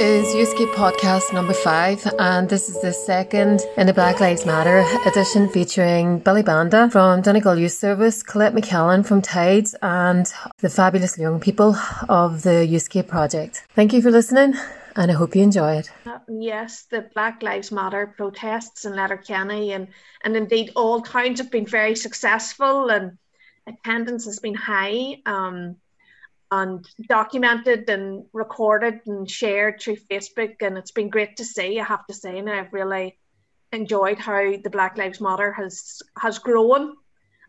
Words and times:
is 0.00 0.28
Youthscape 0.28 0.72
podcast 0.72 1.30
number 1.30 1.52
five, 1.52 2.02
and 2.18 2.48
this 2.48 2.70
is 2.70 2.80
the 2.80 2.90
second 2.90 3.60
in 3.76 3.86
the 3.86 3.92
Black 3.92 4.18
Lives 4.18 4.46
Matter 4.46 4.82
edition 5.06 5.46
featuring 5.46 6.20
Billy 6.20 6.42
Banda 6.42 6.88
from 6.88 7.20
Donegal 7.20 7.58
Youth 7.58 7.72
Service, 7.72 8.22
Colette 8.22 8.54
McKellen 8.54 9.04
from 9.04 9.20
Tides, 9.20 9.74
and 9.82 10.32
the 10.60 10.70
fabulous 10.70 11.18
young 11.18 11.38
people 11.38 11.76
of 12.08 12.40
the 12.40 12.66
Youthscape 12.66 13.08
project. 13.08 13.66
Thank 13.74 13.92
you 13.92 14.00
for 14.00 14.10
listening, 14.10 14.54
and 14.96 15.10
I 15.10 15.14
hope 15.14 15.36
you 15.36 15.42
enjoy 15.42 15.74
it. 15.74 15.90
Uh, 16.06 16.20
yes, 16.30 16.84
the 16.84 17.02
Black 17.14 17.42
Lives 17.42 17.70
Matter 17.70 18.14
protests 18.16 18.86
in 18.86 18.96
Letterkenny 18.96 19.72
and, 19.72 19.88
and 20.24 20.34
indeed 20.34 20.70
all 20.76 21.02
towns 21.02 21.40
have 21.40 21.50
been 21.50 21.66
very 21.66 21.94
successful 21.94 22.88
and 22.88 23.18
attendance 23.66 24.24
has 24.24 24.38
been 24.38 24.54
high. 24.54 25.16
Um, 25.26 25.76
and 26.50 26.88
documented 27.08 27.88
and 27.88 28.24
recorded 28.32 29.00
and 29.06 29.30
shared 29.30 29.80
through 29.80 29.96
Facebook. 29.96 30.56
And 30.60 30.76
it's 30.76 30.90
been 30.90 31.08
great 31.08 31.36
to 31.36 31.44
see, 31.44 31.78
I 31.78 31.84
have 31.84 32.06
to 32.06 32.14
say. 32.14 32.38
And 32.38 32.50
I've 32.50 32.72
really 32.72 33.18
enjoyed 33.72 34.18
how 34.18 34.56
the 34.56 34.70
Black 34.70 34.98
Lives 34.98 35.20
Matter 35.20 35.52
has 35.52 36.02
has 36.18 36.38
grown 36.38 36.96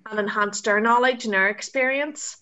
and 0.09 0.19
enhanced 0.19 0.67
our 0.67 0.79
knowledge 0.79 1.25
and 1.25 1.35
our 1.35 1.49
experience. 1.49 2.37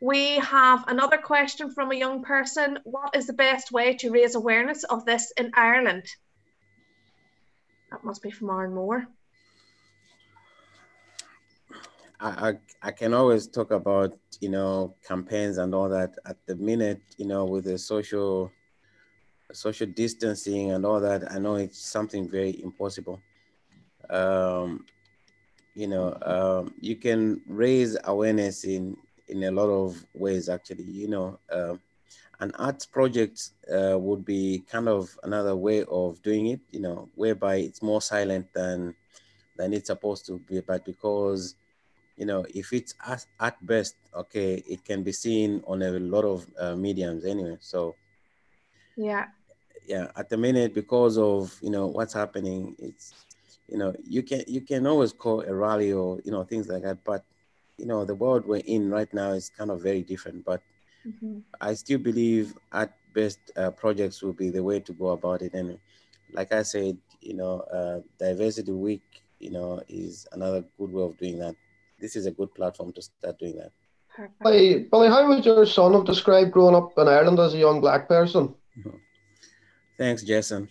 We 0.00 0.36
have 0.38 0.84
another 0.88 1.16
question 1.16 1.70
from 1.70 1.90
a 1.90 1.96
young 1.96 2.22
person. 2.22 2.78
What 2.84 3.16
is 3.16 3.26
the 3.26 3.32
best 3.32 3.72
way 3.72 3.94
to 3.96 4.10
raise 4.10 4.34
awareness 4.34 4.84
of 4.84 5.06
this 5.06 5.32
in 5.38 5.52
Ireland? 5.54 6.04
That 7.90 8.04
must 8.04 8.22
be 8.22 8.30
from 8.30 8.50
Aaron 8.50 8.74
Moore. 8.74 9.06
I, 12.24 12.54
I, 12.82 12.90
can 12.90 13.12
always 13.12 13.46
talk 13.46 13.70
about 13.70 14.16
you 14.40 14.48
know 14.48 14.94
campaigns 15.06 15.58
and 15.58 15.74
all 15.74 15.90
that 15.90 16.14
at 16.24 16.38
the 16.46 16.56
minute 16.56 17.02
you 17.18 17.26
know 17.26 17.44
with 17.44 17.64
the 17.64 17.76
social 17.76 18.50
social 19.52 19.86
distancing 19.86 20.70
and 20.70 20.86
all 20.86 21.00
that. 21.00 21.30
I 21.30 21.38
know 21.38 21.56
it's 21.56 21.78
something 21.78 22.28
very 22.28 22.62
impossible. 22.62 23.20
Um, 24.08 24.86
you 25.74 25.86
know 25.86 26.16
um, 26.22 26.74
you 26.80 26.96
can 26.96 27.40
raise 27.46 27.96
awareness 28.04 28.64
in 28.64 28.96
in 29.28 29.44
a 29.44 29.50
lot 29.50 29.68
of 29.68 30.04
ways 30.14 30.48
actually 30.48 30.84
you 30.84 31.08
know 31.08 31.38
uh, 31.50 31.74
an 32.40 32.52
arts 32.58 32.86
project 32.86 33.50
uh, 33.72 33.98
would 33.98 34.24
be 34.24 34.64
kind 34.70 34.88
of 34.88 35.18
another 35.24 35.56
way 35.56 35.84
of 35.84 36.22
doing 36.22 36.46
it 36.46 36.60
you 36.70 36.80
know 36.80 37.08
whereby 37.14 37.56
it's 37.56 37.82
more 37.82 38.00
silent 38.00 38.46
than 38.54 38.94
than 39.56 39.72
it's 39.72 39.88
supposed 39.88 40.26
to 40.26 40.38
be 40.40 40.60
but 40.60 40.84
because 40.84 41.56
you 42.16 42.26
know, 42.26 42.44
if 42.54 42.72
it's 42.72 42.94
at, 43.06 43.26
at 43.40 43.64
best, 43.66 43.96
okay, 44.14 44.62
it 44.68 44.84
can 44.84 45.02
be 45.02 45.12
seen 45.12 45.62
on 45.66 45.82
a 45.82 45.90
lot 45.90 46.24
of 46.24 46.46
uh, 46.58 46.76
mediums 46.76 47.24
anyway. 47.24 47.56
So, 47.60 47.96
yeah, 48.96 49.26
yeah, 49.86 50.08
at 50.16 50.28
the 50.28 50.36
minute, 50.36 50.74
because 50.74 51.18
of 51.18 51.56
you 51.60 51.70
know 51.70 51.86
what's 51.86 52.14
happening, 52.14 52.76
it's 52.78 53.12
you 53.68 53.78
know 53.78 53.94
you 54.04 54.22
can 54.22 54.42
you 54.46 54.60
can 54.60 54.86
always 54.86 55.12
call 55.12 55.42
a 55.42 55.52
rally 55.52 55.92
or 55.92 56.20
you 56.24 56.30
know 56.30 56.44
things 56.44 56.68
like 56.68 56.82
that, 56.82 57.02
but 57.04 57.24
you 57.78 57.86
know 57.86 58.04
the 58.04 58.14
world 58.14 58.46
we're 58.46 58.62
in 58.64 58.90
right 58.90 59.12
now 59.12 59.30
is 59.30 59.50
kind 59.50 59.70
of 59.70 59.82
very 59.82 60.02
different. 60.02 60.44
But 60.44 60.62
mm-hmm. 61.06 61.40
I 61.60 61.74
still 61.74 61.98
believe 61.98 62.54
at 62.72 62.94
best 63.12 63.38
uh, 63.56 63.70
projects 63.70 64.22
will 64.22 64.32
be 64.32 64.50
the 64.50 64.62
way 64.62 64.80
to 64.80 64.92
go 64.92 65.08
about 65.08 65.42
it. 65.42 65.54
And 65.54 65.78
like 66.32 66.52
I 66.52 66.62
said, 66.62 66.96
you 67.20 67.34
know, 67.34 67.60
uh, 67.60 68.00
diversity 68.18 68.72
week, 68.72 69.22
you 69.38 69.50
know, 69.50 69.82
is 69.88 70.26
another 70.32 70.64
good 70.78 70.92
way 70.92 71.02
of 71.02 71.16
doing 71.18 71.38
that 71.38 71.56
this 71.98 72.16
is 72.16 72.26
a 72.26 72.30
good 72.30 72.54
platform 72.54 72.92
to 72.92 73.02
start 73.02 73.38
doing 73.38 73.56
that. 73.56 73.72
Billy, 74.42 74.86
Billy, 74.90 75.08
how 75.08 75.28
would 75.28 75.44
your 75.44 75.66
son 75.66 75.92
have 75.92 76.04
described 76.04 76.52
growing 76.52 76.74
up 76.74 76.92
in 76.96 77.08
Ireland 77.08 77.38
as 77.38 77.54
a 77.54 77.58
young 77.58 77.80
black 77.80 78.08
person? 78.08 78.54
Thanks, 79.98 80.22
Jason. 80.22 80.68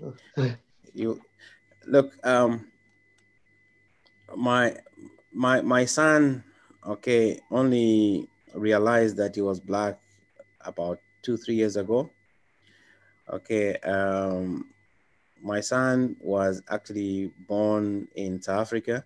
you 0.94 1.20
look, 1.86 2.12
um, 2.24 2.66
my 4.36 4.76
my 5.32 5.60
my 5.60 5.84
son, 5.84 6.44
okay, 6.86 7.40
only 7.50 8.28
realized 8.54 9.16
that 9.16 9.34
he 9.34 9.42
was 9.42 9.60
black 9.60 9.98
about 10.60 10.98
two 11.22 11.36
three 11.36 11.54
years 11.54 11.76
ago. 11.76 12.10
Okay, 13.32 13.76
um, 13.78 14.70
my 15.42 15.60
son 15.60 16.16
was 16.20 16.62
actually 16.68 17.32
born 17.48 18.08
in 18.14 18.40
South 18.42 18.60
Africa 18.60 19.04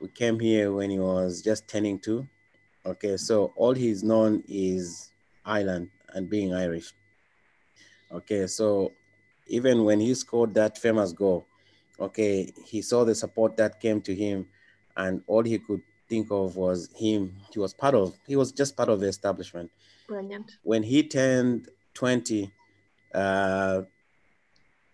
we 0.00 0.08
came 0.08 0.38
here 0.38 0.72
when 0.72 0.90
he 0.90 0.98
was 0.98 1.42
just 1.42 1.68
turning 1.68 1.98
two. 1.98 2.26
Okay, 2.86 3.16
so 3.16 3.52
all 3.56 3.74
he's 3.74 4.02
known 4.02 4.42
is 4.48 5.10
Ireland 5.44 5.90
and 6.14 6.28
being 6.28 6.54
Irish. 6.54 6.92
Okay, 8.10 8.46
so 8.46 8.92
even 9.46 9.84
when 9.84 10.00
he 10.00 10.14
scored 10.14 10.54
that 10.54 10.78
famous 10.78 11.12
goal, 11.12 11.46
okay, 12.00 12.52
he 12.64 12.80
saw 12.80 13.04
the 13.04 13.14
support 13.14 13.56
that 13.56 13.80
came 13.80 14.00
to 14.02 14.14
him, 14.14 14.46
and 14.96 15.22
all 15.26 15.42
he 15.42 15.58
could 15.58 15.82
think 16.08 16.28
of 16.30 16.56
was 16.56 16.88
him. 16.96 17.36
He 17.52 17.58
was 17.58 17.74
part 17.74 17.94
of, 17.94 18.16
he 18.26 18.36
was 18.36 18.52
just 18.52 18.76
part 18.76 18.88
of 18.88 19.00
the 19.00 19.08
establishment. 19.08 19.70
Brilliant. 20.06 20.52
When 20.62 20.82
he 20.82 21.02
turned 21.02 21.68
20, 21.94 22.50
uh, 23.14 23.82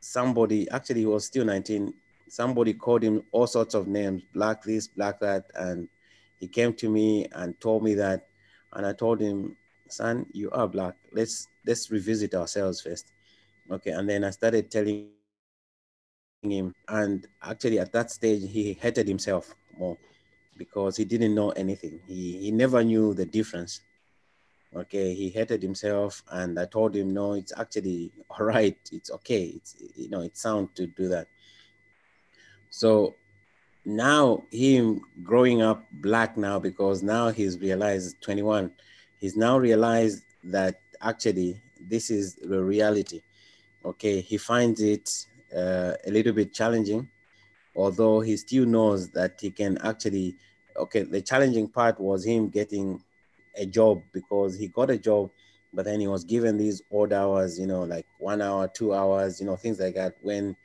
somebody, 0.01 0.69
actually, 0.71 1.01
he 1.01 1.07
was 1.07 1.25
still 1.27 1.45
19, 1.45 1.95
somebody 2.34 2.75
called 2.75 3.03
him 3.03 3.22
all 3.31 3.47
sorts 3.47 3.75
of 3.75 3.87
names, 3.87 4.22
black 4.34 4.62
this, 4.65 4.89
black 4.89 5.21
that, 5.21 5.45
and 5.55 5.89
he 6.41 6.49
came 6.49 6.75
to 6.75 6.91
me 6.91 7.27
and 7.33 7.59
told 7.61 7.84
me 7.84 7.95
that, 7.95 8.27
and 8.72 8.84
I 8.84 8.93
told 8.93 9.21
him, 9.21 9.56
son, 9.89 10.27
you 10.33 10.50
are 10.50 10.67
black. 10.67 10.97
Let's 11.12 11.47
let's 11.65 11.93
revisit 11.93 12.34
ourselves 12.34 12.81
first, 12.81 13.12
okay? 13.71 13.93
And 13.93 14.09
then 14.09 14.25
I 14.25 14.31
started 14.31 14.69
telling 14.69 15.11
him, 16.43 16.75
and 16.89 17.28
actually 17.41 17.78
at 17.78 17.93
that 17.93 18.11
stage 18.11 18.50
he 18.50 18.73
hated 18.73 19.06
himself 19.06 19.55
more 19.78 19.97
because 20.56 20.97
he 20.97 21.05
didn't 21.05 21.37
know 21.37 21.50
anything. 21.50 22.00
He 22.09 22.39
he 22.39 22.50
never 22.50 22.83
knew 22.83 23.15
the 23.15 23.27
difference. 23.27 23.81
Okay, 24.75 25.15
he 25.15 25.28
hated 25.28 25.62
himself, 25.62 26.25
and 26.33 26.59
I 26.59 26.67
told 26.67 26.97
him, 26.97 27.15
no, 27.15 27.34
it's 27.34 27.53
actually 27.56 28.11
all 28.28 28.44
right. 28.44 28.77
It's 28.91 29.12
okay. 29.12 29.44
It's 29.56 29.77
you 29.94 30.11
know, 30.11 30.23
it's 30.23 30.43
sound 30.43 30.75
to 30.75 30.89
do 30.89 31.06
that. 31.11 31.28
So 32.77 33.15
now 33.85 34.43
him 34.51 35.01
growing 35.23 35.62
up 35.62 35.87
black 35.93 36.37
now 36.37 36.59
because 36.59 37.05
now 37.05 37.29
he's 37.29 37.57
realized 37.61 38.21
21 38.21 38.73
he's 39.21 39.37
now 39.37 39.57
realized 39.59 40.25
that 40.43 40.81
actually 41.01 41.62
this 41.89 42.11
is 42.11 42.35
the 42.35 42.61
reality. 42.61 43.21
Okay 43.85 44.21
he 44.21 44.37
finds 44.39 44.81
it 44.81 45.09
uh, 45.57 45.93
a 46.05 46.11
little 46.11 46.33
bit 46.33 46.53
challenging 46.53 47.09
although 47.77 48.19
he 48.21 48.37
still 48.37 48.67
knows 48.67 49.09
that 49.11 49.39
he 49.41 49.53
can 49.53 49.79
actually 49.85 50.35
okay 50.77 51.03
the 51.03 51.23
challenging 51.23 51.69
part 51.69 52.01
was 52.01 52.25
him 52.25 52.49
getting 52.49 53.01
a 53.56 53.67
job 53.67 54.03
because 54.12 54.59
he 54.59 54.67
got 54.67 54.91
a 54.91 54.99
job 54.99 55.31
but 55.73 55.85
then 55.85 56.01
he 56.01 56.09
was 56.09 56.25
given 56.25 56.56
these 56.56 56.83
odd 56.93 57.12
hours 57.12 57.56
you 57.56 57.69
know 57.69 57.85
like 57.85 58.06
one 58.19 58.43
hour 58.43 58.67
two 58.67 58.93
hours 58.93 59.39
you 59.39 59.47
know 59.47 59.55
things 59.55 59.79
like 59.79 59.95
that 59.95 60.17
when 60.23 60.56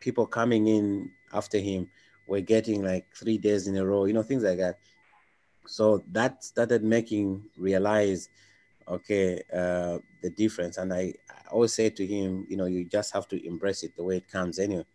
people 0.00 0.26
coming 0.26 0.68
in 0.68 1.10
after 1.32 1.58
him 1.58 1.88
were 2.26 2.40
getting 2.40 2.82
like 2.82 3.06
three 3.14 3.38
days 3.38 3.66
in 3.66 3.76
a 3.76 3.84
row, 3.84 4.04
you 4.04 4.12
know, 4.12 4.22
things 4.22 4.42
like 4.42 4.58
that. 4.58 4.78
So 5.66 6.02
that 6.12 6.44
started 6.44 6.82
making 6.82 7.44
realize, 7.56 8.28
okay, 8.86 9.42
uh, 9.52 9.98
the 10.22 10.30
difference. 10.30 10.78
And 10.78 10.92
I, 10.92 11.14
I 11.30 11.48
always 11.50 11.74
say 11.74 11.90
to 11.90 12.06
him, 12.06 12.46
you 12.48 12.56
know, 12.56 12.66
you 12.66 12.84
just 12.84 13.12
have 13.12 13.28
to 13.28 13.46
embrace 13.46 13.82
it 13.82 13.96
the 13.96 14.04
way 14.04 14.18
it 14.18 14.28
comes 14.28 14.58
anyway. 14.58 14.86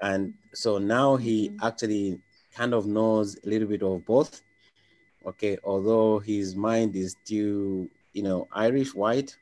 And 0.00 0.34
so 0.54 0.78
now 0.78 1.16
he 1.16 1.48
mm-hmm. 1.48 1.66
actually 1.66 2.20
kind 2.54 2.74
of 2.74 2.86
knows 2.86 3.36
a 3.44 3.48
little 3.48 3.68
bit 3.68 3.82
of 3.82 4.04
both. 4.04 4.42
Okay, 5.26 5.58
although 5.64 6.20
his 6.20 6.54
mind 6.54 6.96
is 6.96 7.16
still, 7.24 7.88
you 8.12 8.22
know, 8.22 8.48
Irish 8.52 8.94
white. 8.94 9.36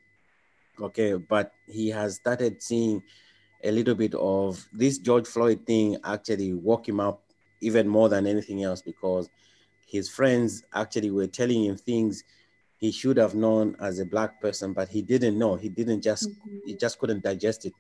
Okay, 0.80 1.14
but 1.14 1.52
he 1.66 1.88
has 1.90 2.16
started 2.16 2.62
seeing 2.62 3.02
a 3.64 3.70
little 3.70 3.94
bit 3.94 4.14
of 4.14 4.64
this 4.72 4.98
George 4.98 5.26
Floyd 5.26 5.66
thing 5.66 5.96
actually 6.04 6.52
woke 6.52 6.88
him 6.88 7.00
up 7.00 7.22
even 7.60 7.88
more 7.88 8.08
than 8.08 8.26
anything 8.26 8.62
else 8.62 8.82
because 8.82 9.28
his 9.86 10.08
friends 10.08 10.64
actually 10.74 11.10
were 11.10 11.26
telling 11.26 11.64
him 11.64 11.76
things 11.76 12.24
he 12.78 12.92
should 12.92 13.16
have 13.16 13.34
known 13.34 13.76
as 13.80 13.98
a 13.98 14.04
black 14.04 14.40
person, 14.40 14.72
but 14.72 14.88
he 14.88 15.00
didn't 15.00 15.38
know. 15.38 15.56
He 15.56 15.68
didn't 15.68 16.02
just 16.02 16.28
mm-hmm. 16.28 16.58
he 16.66 16.74
just 16.74 16.98
couldn't 16.98 17.22
digest 17.22 17.64
it. 17.64 17.72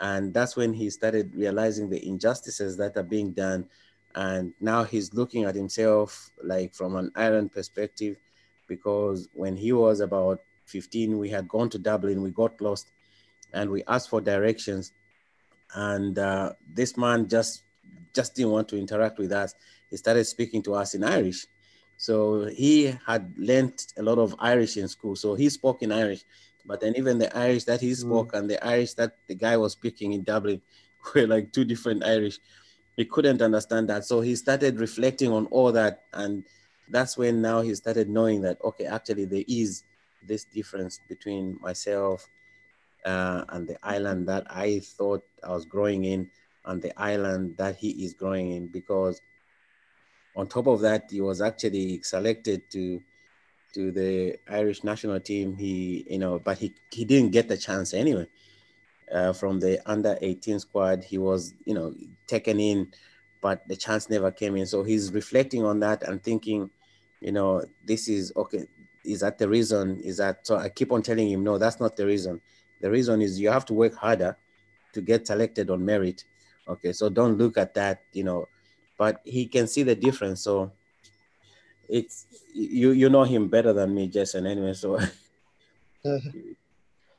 And 0.00 0.32
that's 0.32 0.56
when 0.56 0.72
he 0.72 0.90
started 0.90 1.34
realizing 1.34 1.88
the 1.88 2.04
injustices 2.06 2.76
that 2.76 2.96
are 2.96 3.02
being 3.02 3.32
done. 3.32 3.68
And 4.14 4.52
now 4.60 4.84
he's 4.84 5.14
looking 5.14 5.44
at 5.44 5.54
himself 5.54 6.30
like 6.42 6.74
from 6.74 6.96
an 6.96 7.10
Ireland 7.14 7.52
perspective, 7.52 8.16
because 8.68 9.28
when 9.32 9.56
he 9.56 9.72
was 9.72 10.00
about 10.00 10.40
15, 10.66 11.18
we 11.18 11.28
had 11.28 11.48
gone 11.48 11.70
to 11.70 11.78
Dublin, 11.78 12.22
we 12.22 12.30
got 12.30 12.60
lost 12.60 12.88
and 13.52 13.70
we 13.70 13.82
asked 13.88 14.10
for 14.10 14.20
directions. 14.20 14.92
And 15.74 16.18
uh, 16.18 16.52
this 16.74 16.96
man 16.96 17.28
just 17.28 17.64
just 18.14 18.34
didn't 18.34 18.52
want 18.52 18.68
to 18.68 18.78
interact 18.78 19.18
with 19.18 19.32
us. 19.32 19.54
He 19.90 19.96
started 19.96 20.24
speaking 20.24 20.62
to 20.64 20.74
us 20.74 20.94
in 20.94 21.02
Irish. 21.02 21.46
So 21.96 22.46
he 22.46 22.94
had 23.06 23.32
learned 23.38 23.86
a 23.96 24.02
lot 24.02 24.18
of 24.18 24.34
Irish 24.38 24.76
in 24.76 24.88
school. 24.88 25.16
So 25.16 25.34
he 25.34 25.48
spoke 25.48 25.82
in 25.82 25.92
Irish 25.92 26.24
But 26.64 26.80
then 26.80 26.94
even 26.96 27.18
the 27.18 27.34
Irish 27.36 27.64
that 27.64 27.80
he 27.80 27.94
spoke 27.94 28.32
mm. 28.32 28.38
and 28.38 28.50
the 28.50 28.64
Irish 28.64 28.94
that 28.94 29.16
the 29.26 29.34
guy 29.34 29.56
was 29.56 29.72
speaking 29.72 30.12
in 30.12 30.22
Dublin 30.22 30.60
were 31.14 31.26
like 31.26 31.52
two 31.52 31.64
different 31.64 32.04
Irish. 32.04 32.38
He 32.96 33.04
couldn't 33.04 33.42
understand 33.42 33.88
that. 33.88 34.04
So 34.04 34.20
he 34.20 34.36
started 34.36 34.78
reflecting 34.78 35.32
on 35.32 35.46
all 35.46 35.72
that. 35.72 36.04
And 36.12 36.44
that's 36.88 37.16
when 37.16 37.40
now 37.42 37.62
he 37.62 37.74
started 37.74 38.08
knowing 38.08 38.42
that, 38.42 38.58
okay, 38.62 38.84
actually 38.84 39.24
there 39.24 39.44
is 39.48 39.84
this 40.26 40.44
difference 40.44 41.00
between 41.08 41.58
myself 41.60 42.26
uh, 43.04 43.44
and 43.50 43.66
the 43.66 43.78
island 43.82 44.28
that 44.28 44.46
I 44.48 44.80
thought 44.80 45.24
I 45.42 45.50
was 45.50 45.64
growing 45.64 46.04
in 46.04 46.30
and 46.64 46.80
the 46.80 46.98
island 47.00 47.56
that 47.58 47.76
he 47.76 47.90
is 48.04 48.14
growing 48.14 48.52
in 48.52 48.68
because 48.68 49.20
on 50.36 50.46
top 50.46 50.66
of 50.66 50.80
that 50.80 51.08
he 51.10 51.20
was 51.20 51.40
actually 51.40 52.02
selected 52.02 52.62
to 52.70 53.00
to 53.74 53.90
the 53.90 54.36
Irish 54.48 54.84
national 54.84 55.20
team. 55.20 55.56
He, 55.56 56.06
you 56.08 56.18
know, 56.18 56.38
but 56.38 56.58
he, 56.58 56.74
he 56.90 57.04
didn't 57.04 57.32
get 57.32 57.48
the 57.48 57.56
chance 57.56 57.94
anyway. 57.94 58.26
Uh, 59.12 59.32
from 59.32 59.60
the 59.60 59.80
under 59.90 60.16
18 60.22 60.58
squad, 60.60 61.04
he 61.04 61.18
was, 61.18 61.52
you 61.66 61.74
know, 61.74 61.94
taken 62.26 62.58
in, 62.60 62.92
but 63.42 63.66
the 63.68 63.76
chance 63.76 64.08
never 64.08 64.30
came 64.30 64.56
in. 64.56 64.66
So 64.66 64.82
he's 64.82 65.12
reflecting 65.12 65.64
on 65.64 65.80
that 65.80 66.02
and 66.02 66.22
thinking, 66.22 66.70
you 67.20 67.32
know, 67.32 67.64
this 67.84 68.08
is 68.08 68.32
okay. 68.36 68.64
Is 69.04 69.20
that 69.20 69.38
the 69.38 69.48
reason? 69.48 70.00
Is 70.00 70.18
that 70.18 70.46
so? 70.46 70.56
I 70.56 70.68
keep 70.68 70.92
on 70.92 71.02
telling 71.02 71.28
him, 71.28 71.42
no, 71.42 71.58
that's 71.58 71.80
not 71.80 71.96
the 71.96 72.06
reason. 72.06 72.40
The 72.82 72.90
reason 72.90 73.22
is 73.22 73.40
you 73.40 73.48
have 73.50 73.64
to 73.66 73.74
work 73.74 73.94
harder 73.94 74.36
to 74.92 75.00
get 75.00 75.26
selected 75.26 75.70
on 75.70 75.84
merit. 75.84 76.24
Okay, 76.68 76.92
so 76.92 77.08
don't 77.08 77.38
look 77.38 77.56
at 77.56 77.74
that, 77.74 78.02
you 78.12 78.24
know, 78.24 78.46
but 78.98 79.20
he 79.24 79.46
can 79.46 79.66
see 79.66 79.82
the 79.82 79.94
difference. 79.94 80.42
So 80.42 80.72
it's 81.88 82.26
you 82.54 82.90
you 82.90 83.08
know 83.08 83.22
him 83.22 83.48
better 83.48 83.72
than 83.72 83.94
me, 83.94 84.08
Jason. 84.08 84.46
Anyway, 84.46 84.74
so. 84.74 84.98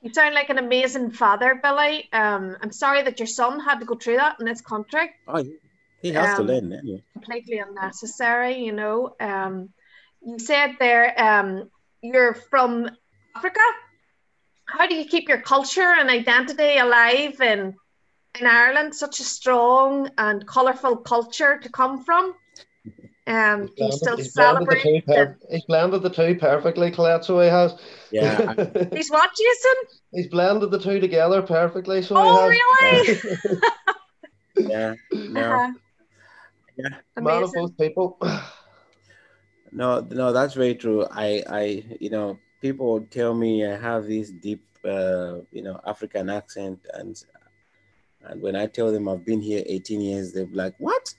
You 0.04 0.14
sound 0.14 0.36
like 0.36 0.50
an 0.50 0.58
amazing 0.58 1.12
father, 1.12 1.62
Billy. 1.64 2.10
Um, 2.12 2.58
I'm 2.62 2.74
sorry 2.74 3.04
that 3.04 3.20
your 3.20 3.26
son 3.26 3.62
had 3.62 3.80
to 3.80 3.86
go 3.86 3.96
through 3.96 4.18
that 4.18 4.36
in 4.38 4.46
this 4.46 4.60
country. 4.60 5.12
Oh, 5.30 5.42
he 6.02 6.12
has 6.12 6.38
um, 6.38 6.46
to 6.46 6.54
learn 6.54 6.74
anyway. 6.74 7.02
Completely 7.14 7.60
unnecessary, 7.60 8.66
you 8.66 8.74
know. 8.74 9.16
Um, 9.22 9.70
you 10.22 10.40
said 10.40 10.76
there 10.78 11.18
um, 11.18 11.70
you're 12.02 12.34
from 12.34 12.90
Africa. 13.34 13.62
How 14.66 14.88
do 14.88 14.96
you 14.96 15.06
keep 15.06 15.28
your 15.28 15.42
culture 15.42 15.82
and 15.82 16.10
identity 16.10 16.78
alive 16.78 17.40
in 17.42 17.76
in 18.40 18.48
Ireland? 18.48 18.96
Such 18.96 19.20
a 19.20 19.24
strong 19.24 20.10
and 20.18 20.46
colourful 20.48 20.98
culture 20.98 21.60
to 21.60 21.70
come 21.70 22.04
from. 22.04 22.36
Um, 23.26 23.68
he's, 23.68 23.76
blended, 23.76 24.00
still 24.00 24.18
he's 24.18 24.34
celebrating. 24.34 25.02
Per- 25.04 25.38
he's 25.50 25.64
blended 25.66 26.02
the 26.02 26.10
two 26.10 26.36
perfectly, 26.36 26.92
Colette, 26.92 27.24
so 27.24 27.40
he 27.40 27.48
has. 27.48 27.76
Yeah. 28.12 28.54
he's 28.94 29.10
what, 29.10 29.30
Jason? 29.38 29.98
He's 30.12 30.28
blended 30.28 30.72
the 30.72 30.80
two 30.80 31.00
together 31.00 31.42
perfectly, 31.42 32.02
so 32.02 32.16
oh, 32.18 32.50
really? 32.50 33.20
yeah. 34.70 34.96
No. 35.12 35.42
Uh-huh. 35.42 35.74
Yeah. 36.76 36.90
Man 37.22 37.44
of 37.44 37.54
both 37.54 37.78
people. 37.78 38.18
no, 39.72 40.06
no, 40.10 40.34
that's 40.34 40.54
very 40.54 40.76
true. 40.76 41.06
I, 41.10 41.44
I, 41.50 41.84
you 42.02 42.10
know, 42.10 42.40
people 42.64 43.02
tell 43.12 43.36
me 43.36 43.68
I 43.68 43.76
have 43.76 44.08
this 44.08 44.32
deep, 44.32 44.64
uh, 44.86 45.40
you 45.52 45.62
know, 45.62 45.80
African 45.86 46.30
accent, 46.30 46.80
and 46.94 47.22
and 48.24 48.42
when 48.42 48.56
I 48.56 48.66
tell 48.68 48.90
them 48.92 49.10
I've 49.10 49.26
been 49.26 49.42
here 49.42 49.64
18 49.66 50.00
years, 50.00 50.32
they're 50.32 50.48
like, 50.64 50.74
"What? 50.80 51.14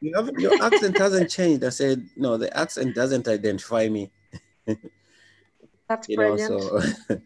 You 0.00 0.16
have, 0.16 0.30
your 0.38 0.54
accent 0.62 0.96
hasn't 1.04 1.30
changed. 1.30 1.64
I 1.64 1.68
said, 1.68 2.08
no, 2.16 2.36
the 2.38 2.56
accent 2.56 2.94
doesn't 2.94 3.26
identify 3.28 3.88
me. 3.88 4.10
That's 5.88 6.08
you 6.08 6.16
brilliant. 6.16 6.50
Know, 6.50 6.80
so 6.80 7.20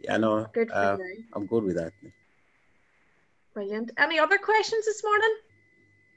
yeah, 0.00 0.16
no, 0.18 0.46
good 0.52 0.70
uh, 0.70 0.98
I'm 1.32 1.46
good 1.46 1.64
with 1.64 1.76
that. 1.76 1.92
Brilliant. 3.54 3.90
Any 3.96 4.18
other 4.18 4.38
questions 4.38 4.84
this 4.86 5.02
morning? 5.02 5.34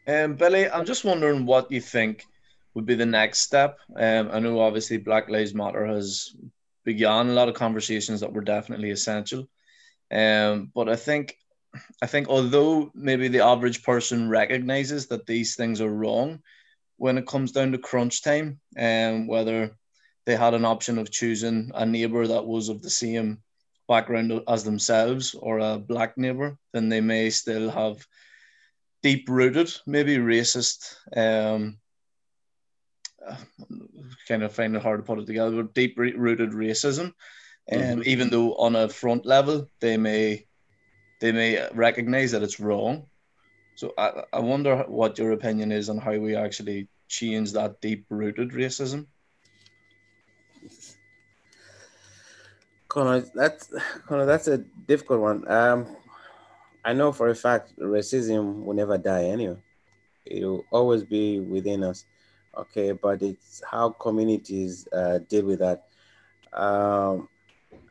Um, 0.08 0.36
Billy, 0.36 0.69
I'm 0.69 0.86
just 0.86 1.04
wondering 1.04 1.46
what 1.48 1.72
you 1.72 1.81
think 1.81 2.28
would 2.75 2.86
be 2.86 2.95
the 2.95 3.06
next 3.06 3.39
step. 3.39 3.80
Um, 3.95 4.30
I 4.31 4.39
know 4.39 4.60
obviously 4.60 4.98
Black 4.98 5.30
Lives 5.30 5.56
Matter 5.56 5.88
has 5.88 6.36
begun 6.83 7.30
a 7.30 7.33
lot 7.33 7.50
of 7.50 7.56
conversations 7.56 8.19
that 8.19 8.31
were 8.31 8.42
definitely 8.44 8.92
essential. 8.92 9.48
Um, 10.12 10.72
but 10.75 10.88
I 10.88 10.95
think 10.95 11.38
I 12.01 12.06
think 12.06 12.30
although 12.30 12.92
maybe 12.94 13.27
the 13.27 13.44
average 13.44 13.83
person 13.83 14.30
recognizes 14.30 15.07
that 15.07 15.25
these 15.25 15.56
things 15.56 15.81
are 15.81 15.89
wrong, 15.89 16.42
when 16.98 17.18
it 17.18 17.27
comes 17.27 17.51
down 17.51 17.72
to 17.72 17.77
crunch 17.77 18.24
time, 18.24 18.60
and 18.77 19.16
um, 19.16 19.27
whether 19.27 19.75
they 20.25 20.36
had 20.36 20.54
an 20.54 20.66
option 20.66 20.98
of 20.98 21.12
choosing 21.12 21.72
a 21.75 21.86
neighbor 21.86 22.27
that 22.27 22.45
was 22.45 22.69
of 22.69 22.81
the 22.81 22.89
same 22.89 23.42
background 23.88 24.42
as 24.48 24.63
themselves 24.63 25.36
or 25.36 25.60
a 25.60 25.77
black 25.77 26.18
neighbor, 26.18 26.57
then 26.74 26.89
they 26.89 27.01
may 27.01 27.30
still 27.30 27.69
have 27.69 28.06
deep 29.04 29.27
rooted, 29.30 29.72
maybe 29.86 30.18
racist. 30.18 30.95
Um, 31.16 31.77
kind 34.27 34.44
of 34.44 34.54
find 34.54 34.75
it 34.75 34.81
hard 34.81 35.00
to 35.00 35.04
put 35.04 35.19
it 35.19 35.25
together, 35.25 35.63
but 35.63 35.74
deep 35.74 35.98
rooted 35.98 36.51
racism. 36.51 37.13
Um, 37.72 37.80
mm-hmm. 37.80 38.01
even 38.06 38.30
though 38.30 38.54
on 38.56 38.75
a 38.75 38.88
front 38.88 39.25
level 39.25 39.68
they 39.80 39.98
may 39.98 40.45
they 41.19 41.31
may 41.31 41.68
recognize 41.74 42.31
that 42.31 42.44
it's 42.44 42.60
wrong. 42.60 43.07
So 43.74 43.92
I, 43.98 44.24
I 44.31 44.39
wonder 44.39 44.83
what 44.88 45.18
your 45.18 45.31
opinion 45.31 45.72
is 45.72 45.89
on 45.89 45.98
how 45.98 46.16
we 46.16 46.36
actually 46.36 46.88
change 47.07 47.54
that 47.54 47.81
deep 47.81 48.06
rooted 48.10 48.51
racism. 48.51 49.07
Connor, 52.88 53.25
that's 53.33 53.74
Connor, 54.06 54.25
that's 54.25 54.48
a 54.48 54.60
difficult 54.60 55.22
one. 55.22 55.51
Um, 55.51 55.98
I 56.83 56.94
know 56.94 57.12
for 57.12 57.30
a 57.30 57.36
fact 57.36 57.77
racism 57.80 58.63
will 58.63 58.75
never 58.75 58.98
die 58.98 59.25
anyway. 59.25 59.57
It'll 60.25 60.66
always 60.72 61.04
be 61.04 61.39
within 61.39 61.83
us. 61.83 62.06
Okay, 62.57 62.94
but 62.94 63.22
it's 63.22 63.62
how 63.69 63.90
communities 63.90 64.88
uh, 64.94 65.19
deal 65.30 65.46
with 65.46 65.60
that. 65.60 65.88
Um, 66.54 67.28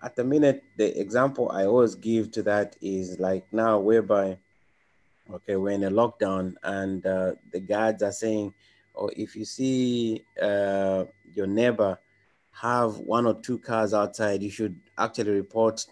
at 0.03 0.17
the 0.17 0.25
minute, 0.25 0.65
the 0.77 0.99
example 0.99 1.51
I 1.51 1.67
always 1.67 1.95
give 1.95 2.31
to 2.33 2.43
that 2.45 2.77
is 2.81 3.19
like 3.19 3.45
now, 3.53 3.79
whereby, 3.79 4.39
okay, 5.31 5.57
we're 5.57 5.71
in 5.71 5.85
a 5.85 5.91
lockdown 5.91 6.55
and 6.63 7.05
uh, 7.07 7.33
the 7.53 7.61
guards 7.61 8.03
are 8.03 8.13
saying, 8.13 8.55
or 8.95 9.09
oh, 9.09 9.11
if 9.17 9.35
you 9.35 9.45
see 9.45 10.25
uh, 10.41 11.05
your 11.35 11.47
neighbor 11.47 11.99
have 12.53 12.99
one 12.99 13.27
or 13.27 13.35
two 13.41 13.59
cars 13.59 13.93
outside, 13.93 14.43
you 14.43 14.51
should 14.51 14.79
actually 14.97 15.33
report, 15.33 15.85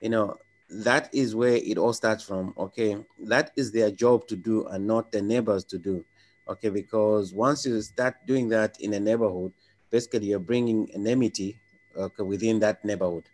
you 0.00 0.08
know, 0.08 0.36
that 0.70 1.08
is 1.14 1.34
where 1.34 1.56
it 1.56 1.78
all 1.78 1.92
starts 1.92 2.24
from. 2.24 2.52
Okay, 2.58 2.96
that 3.20 3.52
is 3.56 3.72
their 3.72 3.90
job 3.90 4.26
to 4.28 4.36
do 4.36 4.66
and 4.66 4.86
not 4.86 5.12
the 5.12 5.22
neighbors 5.22 5.64
to 5.64 5.78
do. 5.78 6.04
Okay, 6.48 6.70
because 6.70 7.34
once 7.34 7.66
you 7.66 7.80
start 7.82 8.14
doing 8.26 8.48
that 8.48 8.80
in 8.80 8.94
a 8.94 9.00
neighborhood, 9.00 9.52
basically 9.90 10.26
you're 10.26 10.38
bringing 10.38 10.90
enmity 10.94 11.60
okay, 11.96 12.22
within 12.22 12.58
that 12.60 12.84
neighborhood. 12.84 13.28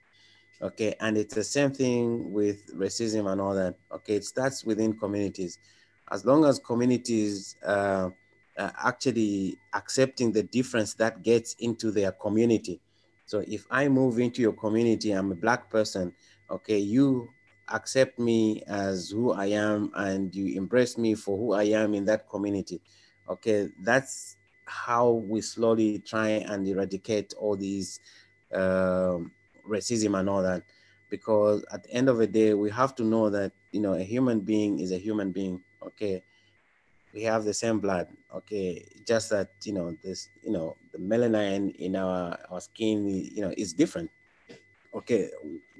Okay, 0.60 0.94
and 1.00 1.16
it's 1.16 1.34
the 1.34 1.44
same 1.44 1.70
thing 1.72 2.32
with 2.32 2.74
racism 2.74 3.30
and 3.30 3.40
all 3.40 3.54
that. 3.54 3.76
Okay, 3.92 4.16
it 4.16 4.24
starts 4.24 4.64
within 4.64 4.98
communities. 4.98 5.58
As 6.10 6.24
long 6.24 6.44
as 6.44 6.58
communities 6.58 7.56
uh, 7.64 8.10
are 8.58 8.72
actually 8.84 9.58
accepting 9.74 10.32
the 10.32 10.42
difference 10.42 10.94
that 10.94 11.22
gets 11.22 11.54
into 11.60 11.90
their 11.90 12.12
community. 12.12 12.80
So 13.26 13.44
if 13.46 13.66
I 13.70 13.88
move 13.88 14.18
into 14.18 14.42
your 14.42 14.52
community, 14.52 15.12
I'm 15.12 15.32
a 15.32 15.36
black 15.36 15.70
person. 15.70 16.12
Okay, 16.50 16.78
you 16.78 17.28
accept 17.68 18.18
me 18.18 18.62
as 18.66 19.10
who 19.10 19.32
I 19.32 19.46
am 19.46 19.90
and 19.94 20.34
you 20.34 20.56
embrace 20.56 20.98
me 20.98 21.14
for 21.14 21.36
who 21.38 21.52
I 21.52 21.64
am 21.64 21.94
in 21.94 22.04
that 22.06 22.28
community. 22.28 22.80
Okay, 23.28 23.68
that's 23.80 24.36
how 24.66 25.10
we 25.10 25.40
slowly 25.40 25.98
try 25.98 26.28
and 26.28 26.66
eradicate 26.66 27.34
all 27.38 27.56
these 27.56 28.00
um, 28.52 29.32
racism 29.68 30.18
and 30.18 30.28
all 30.28 30.42
that. 30.42 30.62
Because 31.10 31.64
at 31.72 31.84
the 31.84 31.92
end 31.92 32.08
of 32.08 32.18
the 32.18 32.26
day 32.26 32.54
we 32.54 32.70
have 32.70 32.94
to 32.96 33.04
know 33.04 33.30
that 33.30 33.52
you 33.72 33.80
know 33.80 33.94
a 33.94 34.02
human 34.02 34.40
being 34.40 34.80
is 34.80 34.92
a 34.92 34.98
human 34.98 35.30
being 35.30 35.62
okay? 35.82 36.22
We 37.12 37.22
have 37.22 37.44
the 37.44 37.54
same 37.54 37.78
blood 37.78 38.08
okay? 38.34 38.84
Just 39.06 39.30
that 39.30 39.50
you 39.62 39.72
know 39.72 39.96
this 40.02 40.28
you 40.42 40.50
know 40.50 40.76
the 40.92 40.98
melanin 40.98 41.74
in 41.76 41.96
our 41.96 42.38
our 42.50 42.60
skin 42.60 43.08
you 43.08 43.42
know 43.42 43.54
is 43.56 43.72
different 43.72 44.10
okay? 44.94 45.30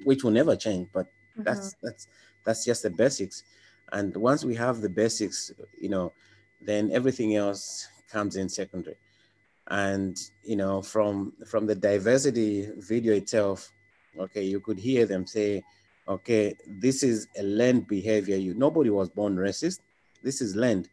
Which 0.03 0.23
will 0.23 0.31
never 0.31 0.55
change 0.55 0.87
but 0.93 1.07
mm-hmm. 1.07 1.43
that's 1.43 1.75
that's 1.81 2.07
that's 2.45 2.63
just 2.63 2.83
the 2.83 2.89
basics. 2.89 3.43
And 3.91 4.15
once 4.15 4.45
we 4.45 4.55
have 4.55 4.81
the 4.81 4.89
basics 4.89 5.51
you 5.77 5.89
know 5.89 6.13
then 6.65 6.91
everything 6.91 7.35
else 7.35 7.87
comes 8.11 8.35
in 8.35 8.49
secondary 8.49 8.97
and 9.67 10.17
you 10.43 10.55
know 10.55 10.81
from 10.81 11.33
from 11.47 11.65
the 11.65 11.75
diversity 11.75 12.69
video 12.77 13.13
itself 13.13 13.71
okay 14.19 14.43
you 14.43 14.59
could 14.59 14.77
hear 14.77 15.05
them 15.05 15.25
say 15.25 15.63
okay 16.07 16.55
this 16.67 17.01
is 17.03 17.27
a 17.37 17.43
learned 17.43 17.87
behavior 17.87 18.37
you 18.37 18.53
nobody 18.53 18.89
was 18.89 19.09
born 19.09 19.35
racist 19.35 19.79
this 20.23 20.41
is 20.41 20.55
learned 20.55 20.87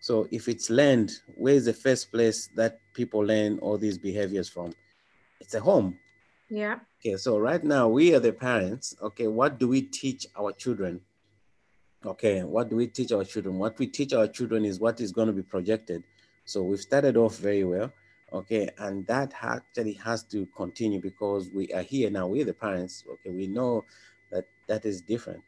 so 0.00 0.26
if 0.30 0.48
it's 0.48 0.68
learned 0.68 1.10
where 1.36 1.54
is 1.54 1.64
the 1.64 1.72
first 1.72 2.12
place 2.12 2.48
that 2.54 2.78
people 2.92 3.20
learn 3.20 3.58
all 3.60 3.78
these 3.78 3.98
behaviors 3.98 4.48
from 4.48 4.72
it's 5.40 5.54
a 5.54 5.60
home 5.60 5.98
Yeah. 6.52 6.80
Okay, 7.00 7.16
so 7.16 7.38
right 7.38 7.64
now 7.64 7.88
we 7.88 8.14
are 8.14 8.20
the 8.20 8.32
parents. 8.32 8.94
Okay, 9.02 9.26
what 9.26 9.58
do 9.58 9.66
we 9.66 9.82
teach 9.82 10.26
our 10.36 10.52
children? 10.52 11.00
Okay, 12.04 12.42
what 12.42 12.68
do 12.68 12.74
we 12.74 12.88
teach 12.88 13.12
our 13.12 13.22
children? 13.22 13.58
What 13.58 13.78
we 13.78 13.86
teach 13.86 14.12
our 14.12 14.26
children 14.26 14.64
is 14.64 14.80
what 14.80 15.00
is 15.00 15.12
going 15.12 15.28
to 15.28 15.32
be 15.32 15.42
projected. 15.42 16.02
So 16.44 16.62
we've 16.62 16.80
started 16.80 17.16
off 17.16 17.36
very 17.36 17.62
well. 17.62 17.92
Okay, 18.32 18.70
and 18.78 19.06
that 19.06 19.32
actually 19.40 19.92
has 19.94 20.24
to 20.24 20.46
continue 20.56 21.00
because 21.00 21.50
we 21.50 21.72
are 21.72 21.82
here 21.82 22.10
now. 22.10 22.26
We're 22.26 22.44
the 22.44 22.54
parents. 22.54 23.04
Okay, 23.08 23.30
we 23.30 23.46
know 23.46 23.84
that 24.32 24.46
that 24.66 24.84
is 24.84 25.00
different. 25.00 25.42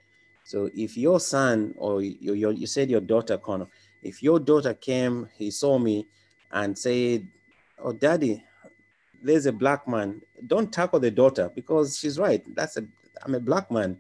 So 0.44 0.70
if 0.76 0.96
your 0.96 1.18
son 1.18 1.74
or 1.76 2.02
your, 2.02 2.36
your 2.36 2.52
you 2.52 2.66
said 2.66 2.90
your 2.90 3.00
daughter, 3.00 3.38
Connor, 3.38 3.66
if 4.02 4.22
your 4.22 4.38
daughter 4.38 4.74
came, 4.74 5.28
he 5.34 5.50
saw 5.50 5.78
me 5.78 6.06
and 6.52 6.78
said, 6.78 7.26
"Oh, 7.78 7.92
daddy, 7.92 8.44
there's 9.22 9.46
a 9.46 9.52
black 9.52 9.88
man." 9.88 10.20
Don't 10.46 10.70
tackle 10.72 11.00
the 11.00 11.10
daughter 11.10 11.50
because 11.52 11.98
she's 11.98 12.18
right. 12.18 12.44
That's 12.54 12.76
a 12.76 12.86
I'm 13.24 13.34
a 13.34 13.40
black 13.40 13.70
man. 13.70 13.98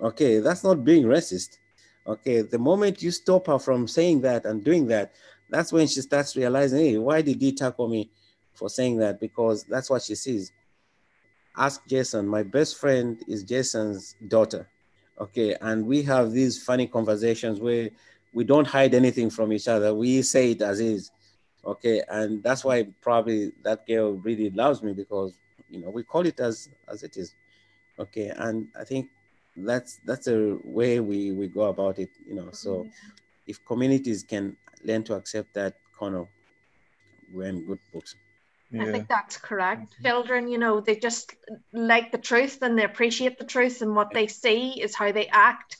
Okay, 0.00 0.40
that's 0.40 0.64
not 0.64 0.84
being 0.84 1.04
racist. 1.04 1.58
Okay, 2.06 2.42
the 2.42 2.58
moment 2.58 3.02
you 3.02 3.10
stop 3.10 3.48
her 3.48 3.58
from 3.58 3.88
saying 3.88 4.20
that 4.20 4.44
and 4.44 4.62
doing 4.62 4.86
that, 4.86 5.12
that's 5.50 5.72
when 5.72 5.86
she 5.88 6.00
starts 6.00 6.36
realizing, 6.36 6.78
hey, 6.78 6.98
why 6.98 7.20
did 7.20 7.40
he 7.40 7.52
tackle 7.52 7.88
me 7.88 8.10
for 8.54 8.68
saying 8.68 8.98
that? 8.98 9.18
Because 9.20 9.64
that's 9.64 9.90
what 9.90 10.02
she 10.02 10.14
sees. 10.14 10.52
Ask 11.56 11.86
Jason. 11.86 12.28
My 12.28 12.42
best 12.42 12.78
friend 12.78 13.20
is 13.26 13.42
Jason's 13.42 14.14
daughter. 14.28 14.68
Okay, 15.18 15.56
and 15.62 15.86
we 15.86 16.02
have 16.02 16.32
these 16.32 16.62
funny 16.62 16.86
conversations 16.86 17.58
where 17.58 17.90
we 18.34 18.44
don't 18.44 18.66
hide 18.66 18.94
anything 18.94 19.30
from 19.30 19.52
each 19.52 19.66
other. 19.66 19.94
We 19.94 20.20
say 20.22 20.50
it 20.50 20.60
as 20.60 20.78
is. 20.78 21.10
Okay, 21.64 22.02
and 22.08 22.42
that's 22.42 22.64
why 22.64 22.86
probably 23.00 23.52
that 23.64 23.86
girl 23.86 24.12
really 24.12 24.50
loves 24.50 24.82
me 24.82 24.92
because 24.92 25.38
you 25.70 25.80
know 25.80 25.90
we 25.90 26.02
call 26.04 26.26
it 26.26 26.38
as 26.38 26.68
as 26.86 27.02
it 27.02 27.16
is. 27.16 27.34
Okay, 27.98 28.30
and 28.36 28.68
I 28.78 28.84
think 28.84 29.08
that's 29.56 30.00
that's 30.04 30.26
a 30.26 30.58
way 30.64 31.00
we 31.00 31.32
we 31.32 31.46
go 31.46 31.64
about 31.64 31.98
it 31.98 32.10
you 32.26 32.34
know 32.34 32.50
so 32.52 32.80
mm-hmm. 32.80 32.88
if 33.46 33.64
communities 33.64 34.22
can 34.22 34.56
learn 34.84 35.02
to 35.02 35.14
accept 35.14 35.52
that 35.54 35.74
kind 35.98 36.14
of 36.14 36.28
we're 37.32 37.48
in 37.48 37.64
good 37.66 37.78
books 37.92 38.14
yeah. 38.70 38.82
I 38.82 38.92
think 38.92 39.08
that's 39.08 39.36
correct. 39.36 39.92
Mm-hmm. 39.92 40.04
Children, 40.06 40.48
you 40.48 40.58
know, 40.58 40.80
they 40.80 40.96
just 40.96 41.34
like 41.72 42.10
the 42.10 42.18
truth 42.18 42.58
and 42.62 42.76
they 42.76 42.84
appreciate 42.84 43.38
the 43.38 43.44
truth, 43.44 43.80
and 43.80 43.94
what 43.94 44.12
they 44.12 44.26
see 44.26 44.80
is 44.80 44.94
how 44.94 45.12
they 45.12 45.28
act. 45.28 45.76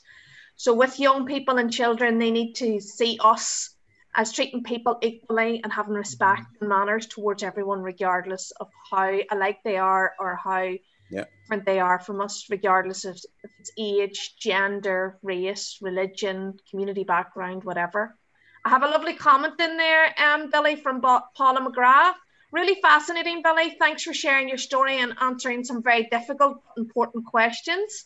So, 0.55 0.73
with 0.73 0.99
young 0.99 1.25
people 1.25 1.57
and 1.57 1.71
children, 1.71 2.17
they 2.17 2.31
need 2.31 2.53
to 2.55 2.79
see 2.79 3.19
us 3.21 3.75
as 4.15 4.31
treating 4.31 4.63
people 4.63 4.97
equally 5.01 5.61
and 5.63 5.71
having 5.71 5.93
respect 5.93 6.41
mm-hmm. 6.41 6.63
and 6.63 6.69
manners 6.69 7.07
towards 7.07 7.43
everyone, 7.43 7.81
regardless 7.81 8.51
of 8.51 8.69
how 8.89 9.19
alike 9.31 9.59
they 9.63 9.77
are 9.77 10.13
or 10.19 10.35
how 10.35 10.71
yeah. 11.09 11.25
different 11.43 11.65
they 11.65 11.79
are 11.79 11.99
from 11.99 12.21
us, 12.21 12.45
regardless 12.49 13.05
of 13.05 13.15
if 13.43 13.51
it's 13.59 13.71
age, 13.77 14.35
gender, 14.39 15.17
race, 15.23 15.77
religion, 15.81 16.59
community 16.69 17.03
background, 17.03 17.63
whatever. 17.63 18.17
I 18.65 18.69
have 18.69 18.83
a 18.83 18.87
lovely 18.87 19.13
comment 19.13 19.59
in 19.59 19.77
there, 19.77 20.13
um, 20.21 20.49
Billy, 20.51 20.75
from 20.75 21.01
Paula 21.01 21.61
McGrath. 21.61 22.15
Really 22.51 22.79
fascinating, 22.81 23.41
Billy. 23.41 23.75
Thanks 23.79 24.03
for 24.03 24.13
sharing 24.13 24.49
your 24.49 24.57
story 24.57 24.99
and 24.99 25.13
answering 25.21 25.63
some 25.63 25.83
very 25.83 26.07
difficult, 26.11 26.61
important 26.77 27.25
questions. 27.25 28.05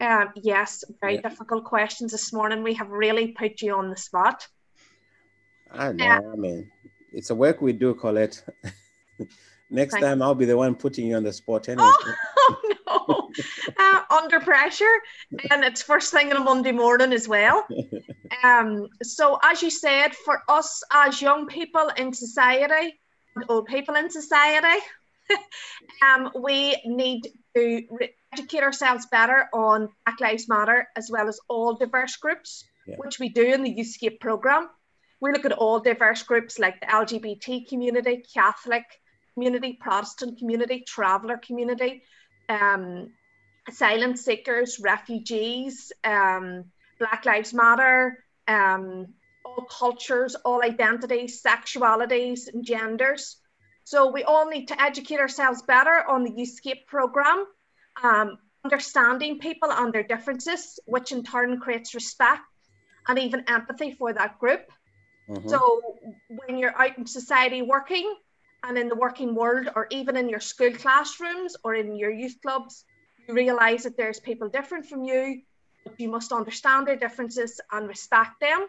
Um, 0.00 0.30
yes, 0.36 0.84
very 1.00 1.14
yeah. 1.16 1.20
difficult 1.20 1.64
questions 1.64 2.12
this 2.12 2.32
morning. 2.32 2.62
We 2.62 2.74
have 2.74 2.90
really 2.90 3.28
put 3.28 3.62
you 3.62 3.74
on 3.76 3.90
the 3.90 3.96
spot. 3.96 4.46
I 5.70 5.92
know. 5.92 6.04
Uh, 6.04 6.20
I 6.32 6.36
mean, 6.36 6.70
it's 7.12 7.30
a 7.30 7.34
work 7.34 7.60
we 7.60 7.72
do, 7.72 7.94
Colette. 7.94 8.42
Next 9.74 9.94
Thank 9.94 10.04
time, 10.04 10.22
I'll 10.22 10.36
be 10.36 10.44
the 10.44 10.56
one 10.56 10.76
putting 10.76 11.08
you 11.08 11.16
on 11.16 11.24
the 11.24 11.32
spot 11.32 11.68
anyway. 11.68 11.90
Oh, 11.90 12.60
no. 12.86 13.74
uh, 13.76 14.00
under 14.08 14.38
pressure. 14.38 14.96
And 15.50 15.64
it's 15.64 15.82
first 15.82 16.12
thing 16.12 16.30
on 16.30 16.36
a 16.36 16.44
Monday 16.44 16.70
morning 16.70 17.12
as 17.12 17.28
well. 17.28 17.66
Um, 18.42 18.88
so, 19.02 19.38
as 19.42 19.62
you 19.62 19.70
said, 19.70 20.14
for 20.14 20.42
us 20.48 20.82
as 20.92 21.22
young 21.22 21.46
people 21.46 21.88
in 21.96 22.12
society, 22.12 23.00
old 23.48 23.66
people 23.66 23.94
in 23.94 24.10
society, 24.10 24.84
um, 26.02 26.30
we 26.42 26.76
need 26.84 27.22
to 27.54 27.82
educate 28.32 28.62
ourselves 28.62 29.06
better 29.06 29.48
on 29.54 29.88
Black 30.04 30.20
Lives 30.20 30.48
Matter 30.48 30.88
as 30.96 31.10
well 31.10 31.28
as 31.28 31.38
all 31.48 31.74
diverse 31.74 32.16
groups, 32.16 32.64
yeah. 32.86 32.96
which 32.96 33.18
we 33.18 33.28
do 33.28 33.44
in 33.44 33.62
the 33.62 33.74
Youthscape 33.74 34.20
program. 34.20 34.68
We 35.20 35.30
look 35.30 35.46
at 35.46 35.52
all 35.52 35.80
diverse 35.80 36.22
groups 36.24 36.58
like 36.58 36.80
the 36.80 36.86
LGBT 36.86 37.68
community, 37.68 38.24
Catholic, 38.34 38.84
community, 39.34 39.78
Protestant 39.80 40.38
community, 40.38 40.84
traveller 40.86 41.36
community, 41.38 42.02
um, 42.48 43.10
asylum 43.68 44.16
seekers, 44.16 44.80
refugees, 44.80 45.92
um, 46.04 46.64
Black 46.98 47.24
Lives 47.24 47.52
Matter, 47.52 48.24
um, 48.48 49.08
all 49.44 49.64
cultures, 49.64 50.34
all 50.36 50.62
identities, 50.62 51.42
sexualities, 51.42 52.52
and 52.52 52.64
genders. 52.64 53.36
So 53.84 54.10
we 54.10 54.24
all 54.24 54.48
need 54.48 54.68
to 54.68 54.82
educate 54.82 55.20
ourselves 55.20 55.62
better 55.62 56.04
on 56.08 56.24
the 56.24 56.30
Youthscape 56.30 56.86
program, 56.86 57.44
um, 58.02 58.38
understanding 58.64 59.38
people 59.38 59.70
and 59.70 59.92
their 59.92 60.02
differences, 60.02 60.78
which 60.86 61.12
in 61.12 61.22
turn 61.22 61.60
creates 61.60 61.94
respect 61.94 62.42
and 63.06 63.18
even 63.18 63.44
empathy 63.48 63.92
for 63.92 64.12
that 64.12 64.38
group. 64.38 64.70
Mm-hmm. 65.28 65.48
So 65.48 65.82
when 66.28 66.58
you're 66.58 66.76
out 66.76 66.96
in 66.96 67.06
society 67.06 67.60
working, 67.60 68.14
and 68.64 68.78
in 68.78 68.88
the 68.88 68.94
working 68.94 69.34
world 69.34 69.68
or 69.76 69.86
even 69.90 70.16
in 70.16 70.28
your 70.28 70.40
school 70.40 70.72
classrooms 70.72 71.56
or 71.62 71.74
in 71.74 71.96
your 71.96 72.10
youth 72.10 72.36
clubs 72.42 72.84
you 73.28 73.34
realize 73.34 73.84
that 73.84 73.96
there's 73.96 74.20
people 74.20 74.48
different 74.48 74.86
from 74.86 75.04
you 75.04 75.42
but 75.84 76.00
you 76.00 76.08
must 76.08 76.32
understand 76.32 76.86
their 76.86 76.96
differences 76.96 77.60
and 77.70 77.86
respect 77.86 78.40
them 78.40 78.66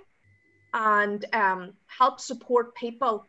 and 0.73 1.25
um, 1.33 1.73
help 1.87 2.19
support 2.19 2.75
people 2.75 3.25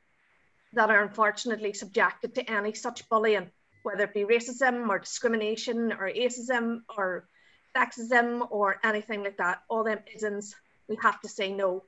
that 0.72 0.90
are 0.90 1.02
unfortunately 1.02 1.72
subjected 1.72 2.34
to 2.34 2.50
any 2.50 2.74
such 2.74 3.08
bullying 3.08 3.50
whether 3.86 4.02
it 4.02 4.14
be 4.14 4.24
racism 4.24 4.88
or 4.88 4.98
discrimination 4.98 5.92
or 5.92 6.10
ageism 6.10 6.80
or 6.96 7.28
sexism 7.76 8.44
or 8.50 8.80
anything 8.82 9.22
like 9.22 9.36
that. 9.36 9.62
All 9.68 9.84
them 9.84 10.00
isms 10.12 10.56
we 10.88 10.96
have 11.02 11.20
to 11.20 11.28
say 11.28 11.52
no 11.52 11.84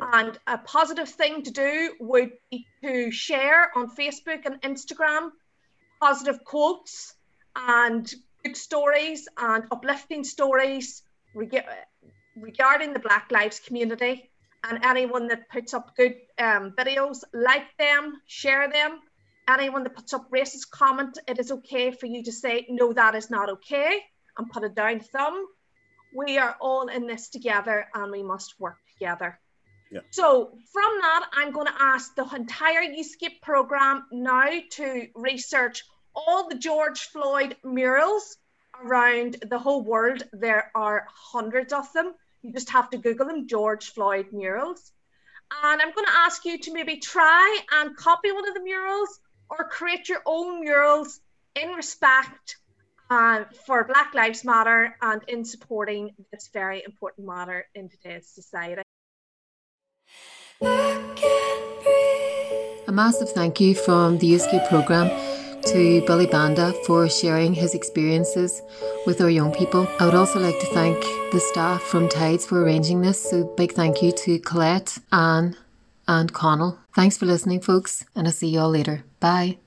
and 0.00 0.38
a 0.46 0.58
positive 0.58 1.08
thing 1.08 1.42
to 1.42 1.50
do 1.50 1.94
would 2.00 2.30
be 2.50 2.66
to 2.82 3.10
share 3.10 3.76
on 3.76 3.90
Facebook 3.94 4.46
and 4.46 4.60
Instagram 4.62 5.30
positive 6.00 6.44
quotes 6.44 7.14
and 7.56 8.12
good 8.44 8.56
stories 8.56 9.28
and 9.36 9.64
uplifting 9.72 10.22
stories 10.22 11.02
reg- 11.34 11.64
regarding 12.36 12.92
the 12.92 13.00
Black 13.00 13.30
Lives 13.30 13.60
community. 13.60 14.30
And 14.64 14.84
anyone 14.84 15.28
that 15.28 15.48
puts 15.48 15.72
up 15.74 15.96
good 15.96 16.16
um, 16.38 16.72
videos, 16.72 17.22
like 17.32 17.66
them, 17.78 18.20
share 18.26 18.68
them. 18.70 19.00
Anyone 19.48 19.84
that 19.84 19.94
puts 19.94 20.12
up 20.12 20.30
racist 20.30 20.70
comment, 20.70 21.18
it 21.26 21.38
is 21.38 21.50
okay 21.50 21.90
for 21.90 22.06
you 22.06 22.22
to 22.24 22.32
say, 22.32 22.66
no, 22.68 22.92
that 22.92 23.14
is 23.14 23.30
not 23.30 23.48
okay, 23.48 24.00
and 24.36 24.50
put 24.50 24.64
a 24.64 24.68
down 24.68 25.00
thumb. 25.00 25.46
We 26.14 26.38
are 26.38 26.56
all 26.60 26.88
in 26.88 27.06
this 27.06 27.28
together 27.28 27.86
and 27.94 28.10
we 28.10 28.22
must 28.22 28.58
work 28.58 28.78
together. 28.92 29.38
So 30.10 30.50
from 30.72 30.98
that, 31.00 31.28
I'm 31.32 31.52
going 31.52 31.66
to 31.66 31.82
ask 31.82 32.14
the 32.14 32.28
entire 32.34 32.82
Youthscape 32.82 33.40
program 33.42 34.04
now 34.12 34.50
to 34.72 35.06
research 35.14 35.84
all 36.14 36.48
the 36.48 36.56
George 36.56 37.00
Floyd 37.00 37.56
murals 37.64 38.36
around 38.82 39.36
the 39.48 39.58
whole 39.58 39.82
world. 39.82 40.22
There 40.32 40.70
are 40.74 41.06
hundreds 41.14 41.72
of 41.72 41.92
them. 41.92 42.14
You 42.42 42.52
just 42.52 42.70
have 42.70 42.90
to 42.90 42.98
Google 42.98 43.26
them, 43.26 43.48
George 43.48 43.92
Floyd 43.92 44.26
murals. 44.32 44.92
And 45.62 45.80
I'm 45.80 45.92
going 45.92 46.06
to 46.06 46.18
ask 46.18 46.44
you 46.44 46.58
to 46.58 46.72
maybe 46.72 46.98
try 46.98 47.60
and 47.72 47.96
copy 47.96 48.30
one 48.32 48.46
of 48.46 48.54
the 48.54 48.60
murals 48.60 49.20
or 49.48 49.68
create 49.68 50.08
your 50.08 50.22
own 50.26 50.60
murals 50.60 51.20
in 51.54 51.70
respect 51.70 52.56
uh, 53.10 53.44
for 53.66 53.84
Black 53.84 54.14
Lives 54.14 54.44
Matter 54.44 54.94
and 55.00 55.22
in 55.28 55.44
supporting 55.44 56.14
this 56.30 56.50
very 56.52 56.82
important 56.84 57.26
matter 57.26 57.66
in 57.74 57.88
today's 57.88 58.28
society. 58.28 58.82
A 60.60 61.00
massive 62.90 63.30
thank 63.30 63.60
you 63.60 63.74
from 63.74 64.18
the 64.18 64.26
Youthscape 64.26 64.68
programme 64.68 65.08
to 65.66 66.02
Billy 66.06 66.26
Banda 66.26 66.72
for 66.84 67.08
sharing 67.08 67.54
his 67.54 67.74
experiences 67.74 68.62
with 69.06 69.20
our 69.20 69.30
young 69.30 69.52
people. 69.52 69.86
I 70.00 70.04
would 70.06 70.14
also 70.14 70.40
like 70.40 70.58
to 70.58 70.66
thank 70.66 71.00
the 71.32 71.40
staff 71.40 71.82
from 71.82 72.08
Tides 72.08 72.46
for 72.46 72.62
arranging 72.62 73.02
this. 73.02 73.22
So, 73.30 73.44
big 73.56 73.72
thank 73.72 74.02
you 74.02 74.12
to 74.12 74.38
Colette, 74.40 74.98
Anne, 75.12 75.56
and 76.06 76.32
Connell. 76.32 76.78
Thanks 76.94 77.16
for 77.16 77.26
listening, 77.26 77.60
folks, 77.60 78.04
and 78.14 78.26
I'll 78.26 78.32
see 78.32 78.48
you 78.48 78.60
all 78.60 78.70
later. 78.70 79.04
Bye. 79.20 79.58